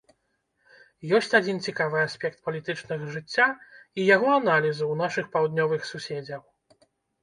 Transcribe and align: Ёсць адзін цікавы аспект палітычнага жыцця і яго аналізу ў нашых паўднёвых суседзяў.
Ёсць 1.17 1.35
адзін 1.39 1.57
цікавы 1.67 1.97
аспект 2.07 2.41
палітычнага 2.49 3.13
жыцця 3.19 3.47
і 3.99 4.09
яго 4.15 4.29
аналізу 4.41 4.83
ў 4.91 4.95
нашых 5.07 5.25
паўднёвых 5.41 5.81
суседзяў. 5.95 6.41